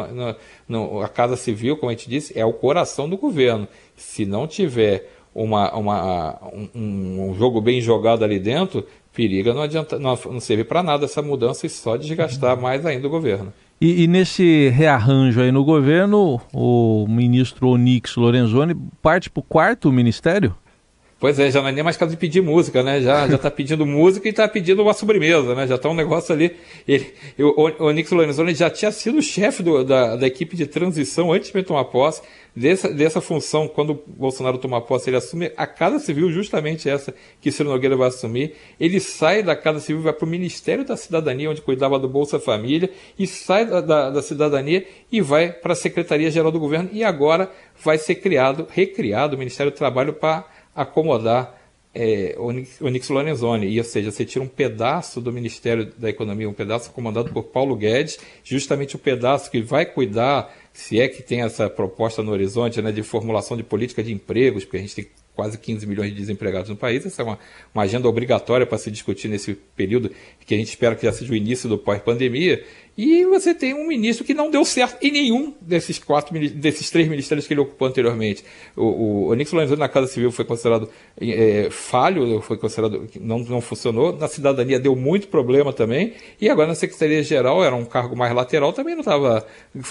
a 1.05 1.09
Casa 1.09 1.37
Civil, 1.37 1.77
como 1.77 1.91
a 1.91 1.95
gente 1.95 2.11
disse, 2.11 2.37
é 2.37 2.45
o 2.45 2.53
coração 2.53 3.09
do 3.09 3.17
governo. 3.17 3.69
Se 3.95 4.27
não 4.27 4.49
tiver 4.49 5.09
uma, 5.33 5.73
uma, 5.77 6.41
um, 6.75 7.31
um 7.31 7.35
jogo 7.35 7.61
bem 7.61 7.81
jogado 7.81 8.25
ali 8.25 8.41
dentro, 8.41 8.85
periga, 9.15 9.55
não 9.55 9.63
adianta, 9.63 9.97
não, 9.97 10.19
não 10.29 10.41
serve 10.41 10.65
para 10.65 10.83
nada 10.83 11.05
essa 11.05 11.23
mudança 11.23 11.67
e 11.67 11.71
só 11.71 11.97
desgastar 11.97 12.57
uhum. 12.57 12.63
mais 12.63 12.85
ainda 12.85 13.07
o 13.07 13.11
governo. 13.11 13.53
E, 13.81 14.03
e, 14.03 14.07
nesse 14.09 14.71
rearranjo 14.71 15.41
aí 15.41 15.53
no 15.53 15.65
governo, 15.65 16.41
o 16.53 17.07
ministro 17.09 17.69
Onix 17.69 18.17
Lorenzoni 18.17 18.75
parte 19.01 19.31
para 19.31 19.41
o 19.41 19.45
quarto 19.45 19.93
ministério? 19.93 20.53
Pois 21.21 21.39
é, 21.39 21.51
já 21.51 21.61
não 21.61 21.69
é 21.69 21.73
nem 21.73 21.85
mais 21.85 21.99
caso 21.99 22.13
de 22.13 22.17
pedir 22.17 22.41
música, 22.41 22.83
né? 22.83 23.03
Já, 23.03 23.29
já 23.29 23.37
tá 23.37 23.51
pedindo 23.53 23.85
música 23.85 24.27
e 24.27 24.33
tá 24.33 24.49
pedindo 24.49 24.81
uma 24.81 24.95
sobremesa, 24.95 25.55
né? 25.55 25.67
Já 25.67 25.77
tá 25.77 25.91
um 25.91 25.95
negócio 25.95 26.35
ali. 26.35 26.57
Ele, 26.89 27.13
o, 27.39 27.85
o 27.85 27.91
Nix 27.91 28.11
Lorenzoni 28.11 28.55
já 28.55 28.71
tinha 28.71 28.91
sido 28.91 29.21
chefe 29.21 29.63
da, 29.85 30.17
da 30.17 30.27
equipe 30.27 30.57
de 30.57 30.67
transição 30.67 31.31
antes 31.31 31.53
de 31.53 31.63
tomar 31.63 31.85
posse. 31.85 32.23
Dessa, 32.57 32.89
dessa 32.89 33.21
função, 33.21 33.69
quando 33.69 33.91
o 33.91 34.03
Bolsonaro 34.07 34.57
tomar 34.57 34.81
posse, 34.81 35.11
ele 35.11 35.19
assume 35.19 35.53
a 35.57 35.67
Casa 35.67 35.99
Civil, 35.99 36.33
justamente 36.33 36.89
essa 36.89 37.15
que 37.41 37.53
Ciro 37.53 37.69
Nogueira 37.69 37.97
vai 37.97 38.09
assumir. 38.09 38.55
Ele 38.81 38.99
sai 38.99 39.43
da 39.43 39.55
Casa 39.55 39.79
Civil, 39.79 40.03
vai 40.03 40.15
para 40.15 40.25
o 40.25 40.29
Ministério 40.29 40.85
da 40.85 40.97
Cidadania, 40.97 41.51
onde 41.51 41.61
cuidava 41.61 41.99
do 41.99 42.09
Bolsa 42.09 42.41
Família, 42.41 42.91
e 43.19 43.27
sai 43.27 43.67
da, 43.67 43.83
da, 43.83 44.11
da 44.11 44.23
Cidadania 44.23 44.85
e 45.13 45.21
vai 45.21 45.53
para 45.53 45.75
a 45.75 45.77
Secretaria-Geral 45.77 46.51
do 46.51 46.59
Governo. 46.59 46.89
E 46.93 47.05
agora 47.05 47.51
vai 47.85 47.99
ser 47.99 48.17
criado, 48.17 48.67
recriado 48.71 49.37
o 49.37 49.39
Ministério 49.39 49.71
do 49.71 49.77
Trabalho 49.77 50.15
para 50.15 50.45
acomodar 50.75 51.59
é, 51.93 52.37
Onix 52.81 53.09
Lorenzoni, 53.09 53.67
e, 53.67 53.79
ou 53.79 53.85
seja, 53.85 54.11
você 54.11 54.25
tira 54.25 54.45
um 54.45 54.49
pedaço 54.49 55.21
do 55.21 55.33
Ministério 55.33 55.93
da 55.99 56.09
Economia, 56.09 56.49
um 56.49 56.53
pedaço 56.53 56.91
comandado 56.93 57.33
por 57.33 57.45
Paulo 57.45 57.75
Guedes, 57.75 58.19
justamente 58.45 58.95
o 58.95 58.99
pedaço 58.99 59.51
que 59.51 59.61
vai 59.61 59.85
cuidar, 59.85 60.55
se 60.73 61.01
é 61.01 61.09
que 61.09 61.23
tem 61.23 61.43
essa 61.43 61.69
proposta 61.69 62.23
no 62.23 62.31
horizonte, 62.31 62.81
né, 62.81 62.93
de 62.93 63.03
formulação 63.03 63.57
de 63.57 63.65
política 63.65 64.03
de 64.03 64.13
empregos, 64.13 64.65
porque 64.65 64.77
a 64.77 64.81
gente 64.81 64.95
tem 64.95 65.09
quase 65.41 65.57
15 65.57 65.87
milhões 65.87 66.11
de 66.11 66.17
desempregados 66.17 66.69
no 66.69 66.77
país. 66.77 67.07
Essa 67.07 67.23
é 67.23 67.25
uma, 67.25 67.39
uma 67.75 67.85
agenda 67.85 68.07
obrigatória 68.07 68.67
para 68.67 68.77
se 68.77 68.91
discutir 68.91 69.27
nesse 69.27 69.55
período, 69.55 70.11
que 70.45 70.55
a 70.55 70.59
gente 70.59 70.69
espera 70.69 70.95
que 70.95 71.07
já 71.07 71.13
seja 71.13 71.33
o 71.33 71.35
início 71.35 71.67
do 71.67 71.79
pós-pandemia. 71.79 72.63
E 72.99 73.25
você 73.25 73.55
tem 73.55 73.73
um 73.73 73.87
ministro 73.87 74.27
que 74.27 74.35
não 74.35 74.51
deu 74.51 74.63
certo 74.63 75.03
em 75.03 75.11
nenhum 75.11 75.55
desses 75.59 75.99
quatro 75.99 76.39
desses 76.51 76.91
três 76.91 77.09
ministérios 77.09 77.47
que 77.47 77.55
ele 77.55 77.63
ocupou 77.63 77.89
anteriormente. 77.89 78.45
O, 78.77 78.83
o 78.83 79.31
Onix 79.31 79.51
Lorenzoni 79.51 79.81
na 79.81 79.89
Casa 79.89 80.09
Civil 80.09 80.31
foi 80.31 80.45
considerado 80.45 80.91
é, 81.19 81.69
falho, 81.71 82.43
foi 82.43 82.59
considerado 82.59 83.09
não 83.19 83.39
não 83.39 83.63
funcionou. 83.63 84.15
Na 84.15 84.29
cidadania 84.29 84.79
deu 84.79 84.95
muito 84.95 85.29
problema 85.29 85.73
também. 85.73 86.13
E 86.39 86.51
agora 86.51 86.69
na 86.69 86.75
Secretaria 86.75 87.23
Geral 87.23 87.65
era 87.65 87.75
um 87.75 87.87
cargo 87.87 88.15
mais 88.15 88.35
lateral, 88.35 88.71
também 88.75 88.95
não 88.95 89.01
estava 89.01 89.47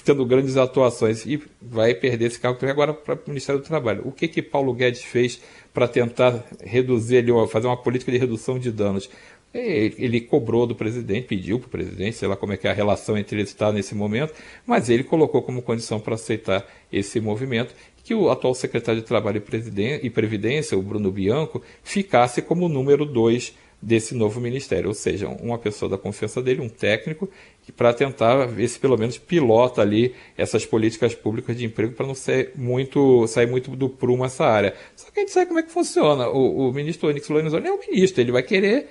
tendo 0.05 0.23
grandes 0.23 0.55
atuações 0.55 1.25
e 1.25 1.41
vai 1.59 1.95
perder 1.95 2.25
esse 2.25 2.39
cargo 2.39 2.59
também 2.59 2.73
agora 2.73 2.93
para 2.93 3.15
o 3.15 3.19
Ministério 3.27 3.59
do 3.59 3.65
Trabalho. 3.65 4.03
O 4.05 4.11
que 4.11 4.27
que 4.27 4.43
Paulo 4.43 4.71
Guedes 4.73 5.01
fez 5.01 5.38
para 5.73 5.87
tentar 5.87 6.43
reduzir 6.61 7.17
ali, 7.17 7.31
fazer 7.47 7.67
uma 7.67 7.77
política 7.77 8.11
de 8.11 8.17
redução 8.17 8.57
de 8.57 8.71
danos? 8.71 9.09
Ele 9.53 10.21
cobrou 10.21 10.67
do 10.67 10.75
presidente, 10.75 11.27
pediu 11.27 11.59
para 11.59 11.67
o 11.67 11.69
presidente, 11.71 12.17
sei 12.17 12.27
lá 12.27 12.35
como 12.35 12.53
é 12.53 12.57
que 12.57 12.67
é 12.67 12.71
a 12.71 12.73
relação 12.73 13.17
entre 13.17 13.37
eles 13.37 13.49
está 13.49 13.71
nesse 13.71 13.95
momento, 13.95 14.31
mas 14.65 14.89
ele 14.89 15.03
colocou 15.03 15.41
como 15.41 15.63
condição 15.63 15.99
para 15.99 16.13
aceitar 16.13 16.67
esse 16.93 17.19
movimento 17.19 17.73
que 18.03 18.13
o 18.13 18.29
atual 18.29 18.53
secretário 18.53 19.01
de 19.01 19.07
Trabalho 19.07 19.43
e 20.01 20.09
Previdência, 20.09 20.77
o 20.77 20.81
Bruno 20.81 21.11
Bianco, 21.11 21.61
ficasse 21.83 22.41
como 22.41 22.69
número 22.69 23.05
dois 23.05 23.55
desse 23.81 24.13
novo 24.13 24.41
ministério, 24.41 24.89
ou 24.89 24.93
seja, 24.93 25.27
uma 25.27 25.57
pessoa 25.57 25.89
da 25.89 25.97
confiança 25.97 26.41
dele, 26.41 26.61
um 26.61 26.69
técnico, 26.69 27.29
para 27.77 27.93
tentar 27.93 28.45
ver 28.45 28.67
se 28.67 28.79
pelo 28.79 28.97
menos 28.97 29.17
pilota 29.17 29.81
ali 29.81 30.13
essas 30.37 30.65
políticas 30.65 31.13
públicas 31.15 31.55
de 31.55 31.65
emprego 31.65 31.93
para 31.93 32.05
não 32.05 32.15
ser 32.15 32.51
muito, 32.55 33.25
sair 33.27 33.47
muito 33.47 33.71
do 33.71 33.87
prumo 33.87 34.25
essa 34.25 34.45
área. 34.45 34.73
Só 34.95 35.09
que 35.11 35.19
a 35.19 35.23
gente 35.23 35.31
sabe 35.31 35.45
como 35.47 35.59
é 35.59 35.63
que 35.63 35.71
funciona. 35.71 36.27
O, 36.29 36.69
o 36.69 36.73
ministro 36.73 37.07
Onix 37.07 37.29
Lorenzoni 37.29 37.67
é 37.67 37.71
o 37.71 37.79
ministro, 37.79 38.21
ele 38.21 38.31
vai 38.31 38.43
querer 38.43 38.87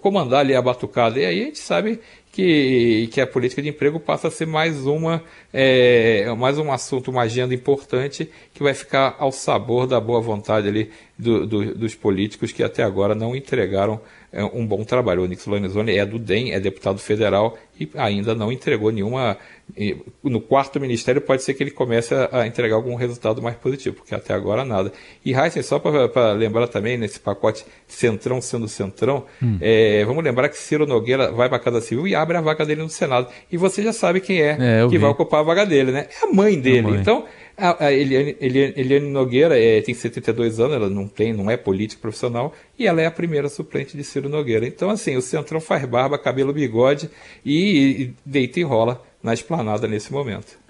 comandar 0.00 0.40
ali 0.40 0.54
a 0.54 0.62
batucada. 0.62 1.18
E 1.18 1.24
aí 1.24 1.42
a 1.42 1.44
gente 1.46 1.58
sabe 1.58 2.00
que, 2.30 3.08
que 3.12 3.20
a 3.20 3.26
política 3.26 3.60
de 3.60 3.68
emprego 3.68 3.98
passa 3.98 4.28
a 4.28 4.30
ser 4.30 4.46
mais 4.46 4.86
uma 4.86 5.22
é, 5.52 6.32
mais 6.38 6.56
um 6.58 6.70
assunto, 6.72 7.10
uma 7.10 7.22
agenda 7.22 7.52
importante 7.52 8.30
que 8.54 8.62
vai 8.62 8.74
ficar 8.74 9.16
ao 9.18 9.32
sabor 9.32 9.86
da 9.86 10.00
boa 10.00 10.20
vontade 10.20 10.68
ali 10.68 10.90
do, 11.18 11.46
do, 11.46 11.74
dos 11.74 11.94
políticos 11.94 12.52
que 12.52 12.62
até 12.62 12.82
agora 12.82 13.14
não 13.14 13.34
entregaram 13.34 14.00
é, 14.32 14.42
um 14.42 14.66
bom 14.66 14.82
trabalho. 14.82 15.22
O 15.22 15.26
Nix 15.26 15.44
Lorenzoni 15.44 15.98
é 15.98 16.06
do 16.06 16.18
DEM, 16.18 16.52
é 16.52 16.60
deputado 16.60 16.98
federal 16.98 17.58
e 17.78 17.88
ainda 17.94 18.34
não 18.34 18.50
entregou 18.50 18.90
nenhuma. 18.90 19.36
No 20.22 20.40
quarto 20.40 20.80
ministério 20.80 21.20
pode 21.20 21.42
ser 21.42 21.54
que 21.54 21.62
ele 21.62 21.70
comece 21.70 22.14
a, 22.30 22.46
entregar 22.46 22.74
algum 22.74 22.94
resultado 22.94 23.42
mais 23.42 23.56
positivo, 23.56 23.96
porque 23.96 24.14
até 24.14 24.32
agora 24.32 24.64
nada. 24.64 24.92
E 25.24 25.34
Heisen, 25.34 25.62
só 25.62 25.78
para 25.78 26.32
lembrar 26.32 26.66
também, 26.68 26.96
nesse 26.96 27.20
pacote 27.20 27.64
Centrão 27.86 28.40
sendo 28.40 28.68
Centrão, 28.68 29.24
hum. 29.42 29.58
é, 29.60 30.04
vamos 30.04 30.24
lembrar 30.24 30.48
que 30.48 30.56
Ciro 30.56 30.86
Nogueira 30.86 31.30
vai 31.30 31.48
para 31.48 31.58
a 31.58 31.60
Casa 31.60 31.80
Civil 31.80 32.06
e 32.08 32.14
abre 32.14 32.36
a 32.36 32.40
vaga 32.40 32.64
dele 32.64 32.82
no 32.82 32.90
Senado. 32.90 33.28
E 33.50 33.56
você 33.56 33.82
já 33.82 33.92
sabe 33.92 34.20
quem 34.20 34.40
é, 34.40 34.56
é 34.58 34.84
que 34.84 34.92
vi. 34.92 34.98
vai 34.98 35.10
ocupar 35.10 35.40
a 35.40 35.44
vaga 35.44 35.66
dele, 35.66 35.92
né? 35.92 36.06
É 36.22 36.24
a 36.24 36.32
mãe 36.32 36.58
dele. 36.58 36.86
A 36.86 36.90
mãe. 36.90 37.00
Então, 37.00 37.24
a, 37.56 37.86
a 37.86 37.92
Eliane, 37.92 38.36
Eliane, 38.40 38.74
Eliane, 38.76 39.08
Nogueira 39.08 39.58
é, 39.58 39.80
tem 39.80 39.94
72 39.94 40.60
anos, 40.60 40.76
ela 40.76 40.88
não 40.88 41.06
tem, 41.06 41.32
não 41.32 41.50
é 41.50 41.56
política 41.56 42.00
profissional, 42.00 42.54
e 42.78 42.86
ela 42.86 43.00
é 43.00 43.06
a 43.06 43.10
primeira 43.10 43.48
suplente 43.48 43.96
de 43.96 44.04
Ciro 44.04 44.28
Nogueira. 44.28 44.66
Então, 44.66 44.90
assim, 44.90 45.16
o 45.16 45.22
Centrão 45.22 45.60
faz 45.60 45.84
barba, 45.84 46.18
cabelo, 46.18 46.52
bigode 46.52 47.10
e, 47.44 48.02
e 48.02 48.14
deita 48.24 48.60
e 48.60 48.62
rola 48.62 49.02
na 49.22 49.34
esplanada 49.34 49.86
nesse 49.86 50.12
momento. 50.12 50.61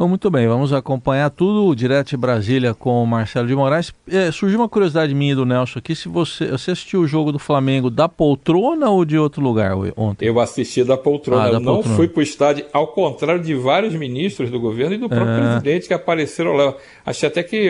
Bom, 0.00 0.08
muito 0.08 0.30
bem, 0.30 0.48
vamos 0.48 0.72
acompanhar 0.72 1.28
tudo 1.28 1.74
direto 1.76 2.08
de 2.08 2.16
Brasília 2.16 2.72
com 2.72 3.02
o 3.02 3.06
Marcelo 3.06 3.46
de 3.46 3.54
Moraes. 3.54 3.92
É, 4.10 4.32
surgiu 4.32 4.58
uma 4.58 4.66
curiosidade 4.66 5.14
minha 5.14 5.36
do 5.36 5.44
Nelson 5.44 5.78
aqui, 5.78 5.94
se 5.94 6.08
você, 6.08 6.46
você 6.46 6.70
assistiu 6.70 7.02
o 7.02 7.06
jogo 7.06 7.30
do 7.30 7.38
Flamengo 7.38 7.90
da 7.90 8.08
poltrona 8.08 8.88
ou 8.88 9.04
de 9.04 9.18
outro 9.18 9.42
lugar 9.42 9.74
ontem? 9.98 10.24
Eu 10.24 10.40
assisti 10.40 10.82
da 10.84 10.96
poltrona, 10.96 11.44
ah, 11.44 11.48
eu 11.48 11.60
não 11.60 11.74
poltrona. 11.74 11.96
fui 11.96 12.08
para 12.08 12.20
o 12.20 12.22
estádio, 12.22 12.64
ao 12.72 12.86
contrário 12.86 13.42
de 13.42 13.54
vários 13.54 13.94
ministros 13.94 14.50
do 14.50 14.58
governo 14.58 14.94
e 14.94 14.96
do 14.96 15.06
próprio 15.06 15.34
é. 15.34 15.38
presidente 15.38 15.86
que 15.86 15.92
apareceram 15.92 16.54
lá. 16.54 16.74
Achei 17.04 17.28
até 17.28 17.42
que, 17.42 17.68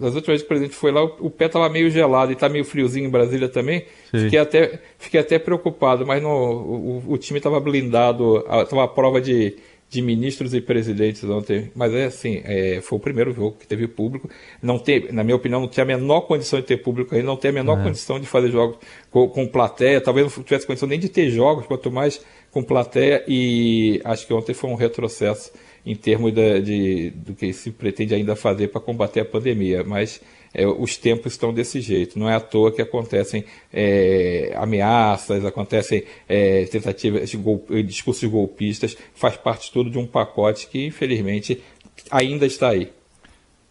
das 0.00 0.14
últimas 0.14 0.26
vezes 0.26 0.42
que 0.42 0.44
o 0.44 0.48
presidente 0.48 0.76
foi 0.76 0.92
lá, 0.92 1.02
o 1.02 1.30
pé 1.30 1.46
estava 1.46 1.68
meio 1.68 1.90
gelado 1.90 2.30
e 2.30 2.34
está 2.34 2.48
meio 2.48 2.64
friozinho 2.64 3.08
em 3.08 3.10
Brasília 3.10 3.48
também. 3.48 3.86
Fiquei 4.12 4.38
até, 4.38 4.78
fiquei 4.98 5.18
até 5.18 5.36
preocupado, 5.36 6.06
mas 6.06 6.22
no, 6.22 6.28
o, 6.28 7.02
o 7.08 7.18
time 7.18 7.40
estava 7.40 7.58
blindado, 7.58 8.38
estava 8.62 8.84
à 8.84 8.88
prova 8.88 9.20
de 9.20 9.56
de 9.92 10.00
ministros 10.00 10.54
e 10.54 10.60
presidentes 10.62 11.22
ontem, 11.24 11.70
mas 11.74 11.92
é 11.92 12.06
assim, 12.06 12.40
é, 12.44 12.80
foi 12.80 12.96
o 12.96 13.00
primeiro 13.00 13.30
jogo 13.30 13.58
que 13.60 13.66
teve 13.66 13.86
público. 13.86 14.26
Não 14.62 14.78
tem, 14.78 15.12
na 15.12 15.22
minha 15.22 15.36
opinião, 15.36 15.60
não 15.60 15.68
tem 15.68 15.82
a 15.82 15.86
menor 15.86 16.22
condição 16.22 16.58
de 16.58 16.64
ter 16.64 16.78
público 16.78 17.14
aí, 17.14 17.22
não 17.22 17.36
tem 17.36 17.50
a 17.50 17.52
menor 17.52 17.78
é. 17.78 17.84
condição 17.84 18.18
de 18.18 18.26
fazer 18.26 18.50
jogos 18.50 18.78
com, 19.10 19.28
com, 19.28 19.46
plateia, 19.46 20.00
talvez 20.00 20.34
não 20.34 20.42
tivesse 20.42 20.66
condição 20.66 20.88
nem 20.88 20.98
de 20.98 21.10
ter 21.10 21.28
jogos, 21.28 21.66
quanto 21.66 21.92
mais 21.92 22.24
com 22.50 22.62
plateia, 22.62 23.22
e 23.28 24.00
acho 24.02 24.26
que 24.26 24.32
ontem 24.32 24.54
foi 24.54 24.70
um 24.70 24.76
retrocesso 24.76 25.52
em 25.84 25.94
termos 25.94 26.32
de 26.32 27.10
do 27.10 27.34
que 27.34 27.52
se 27.52 27.70
pretende 27.70 28.14
ainda 28.14 28.34
fazer 28.34 28.68
para 28.68 28.80
combater 28.80 29.20
a 29.20 29.26
pandemia, 29.26 29.84
mas 29.84 30.22
é, 30.54 30.66
os 30.66 30.96
tempos 30.96 31.32
estão 31.32 31.52
desse 31.52 31.80
jeito. 31.80 32.18
Não 32.18 32.28
é 32.28 32.34
à 32.34 32.40
toa 32.40 32.72
que 32.72 32.82
acontecem 32.82 33.44
é, 33.72 34.52
ameaças, 34.56 35.44
acontecem 35.44 36.04
é, 36.28 36.64
tentativas 36.66 37.30
de 37.30 37.82
discursos 37.82 38.28
golpistas, 38.28 38.96
faz 39.14 39.36
parte 39.36 39.72
tudo 39.72 39.90
de 39.90 39.98
um 39.98 40.06
pacote 40.06 40.66
que, 40.66 40.86
infelizmente, 40.86 41.62
ainda 42.10 42.46
está 42.46 42.70
aí. 42.70 42.90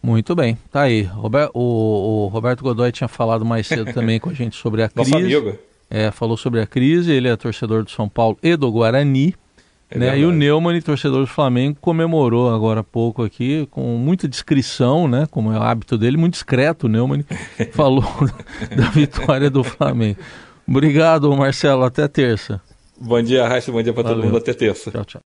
Muito 0.02 0.34
bem, 0.34 0.58
tá 0.70 0.82
aí. 0.82 1.08
O, 1.54 2.24
o 2.24 2.26
Roberto 2.26 2.62
Godoy 2.62 2.90
tinha 2.90 3.06
falado 3.06 3.44
mais 3.44 3.66
cedo 3.68 3.90
também 3.94 4.18
com 4.18 4.30
a 4.30 4.34
gente 4.34 4.56
sobre 4.56 4.82
a 4.82 4.88
crise. 4.88 5.10
Nosso 5.10 5.22
amigo. 5.22 5.58
É, 5.88 6.10
falou 6.10 6.36
sobre 6.36 6.60
a 6.60 6.66
crise, 6.66 7.12
ele 7.12 7.28
é 7.28 7.36
torcedor 7.36 7.84
do 7.84 7.90
São 7.90 8.08
Paulo 8.08 8.36
e 8.42 8.56
do 8.56 8.70
Guarani. 8.72 9.34
É 9.94 9.98
né? 9.98 10.18
E 10.18 10.24
o 10.24 10.32
Neumann, 10.32 10.80
torcedor 10.80 11.20
do 11.20 11.26
Flamengo, 11.26 11.76
comemorou 11.80 12.52
agora 12.52 12.80
há 12.80 12.84
pouco 12.84 13.22
aqui, 13.22 13.66
com 13.70 13.96
muita 13.96 14.26
discrição, 14.26 15.06
né? 15.06 15.26
como 15.30 15.52
é 15.52 15.58
o 15.58 15.62
hábito 15.62 15.98
dele, 15.98 16.16
muito 16.16 16.32
discreto 16.34 16.86
o 16.86 16.88
Neumann, 16.88 17.24
falou 17.72 18.04
da 18.74 18.88
vitória 18.90 19.50
do 19.50 19.62
Flamengo. 19.62 20.18
Obrigado, 20.66 21.34
Marcelo. 21.36 21.84
Até 21.84 22.08
terça. 22.08 22.60
Bom 22.98 23.20
dia, 23.20 23.46
Raíssa. 23.46 23.72
Bom 23.72 23.82
dia 23.82 23.92
para 23.92 24.04
todo 24.04 24.22
mundo. 24.22 24.36
Até 24.36 24.54
terça. 24.54 24.90
Tchau, 24.90 25.04
tchau. 25.04 25.20